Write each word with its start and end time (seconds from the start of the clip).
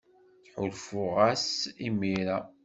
Ttḥulfuɣ-as 0.41 1.47
imir-a. 1.87 2.37